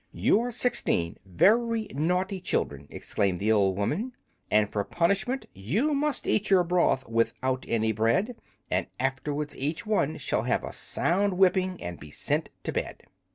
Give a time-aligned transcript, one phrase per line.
[0.13, 4.13] "You are sixteen very naughty children!" exclaimed the old woman;
[4.49, 8.35] "and for punishment you must eat your broth without any bread,
[8.71, 13.03] and afterwards each one shall have a sound whipping and be sent to bed."